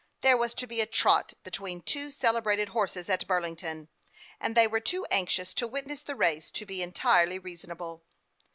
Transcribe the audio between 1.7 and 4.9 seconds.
two celebrated horses, at Burlington, and they were